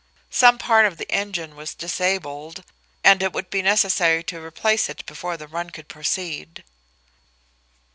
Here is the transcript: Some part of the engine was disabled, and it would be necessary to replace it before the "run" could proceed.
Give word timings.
Some 0.31 0.57
part 0.57 0.87
of 0.87 0.97
the 0.97 1.07
engine 1.11 1.55
was 1.55 1.75
disabled, 1.75 2.63
and 3.03 3.21
it 3.21 3.33
would 3.33 3.51
be 3.51 3.61
necessary 3.61 4.23
to 4.23 4.43
replace 4.43 4.89
it 4.89 5.05
before 5.05 5.37
the 5.37 5.47
"run" 5.47 5.69
could 5.69 5.87
proceed. 5.87 6.63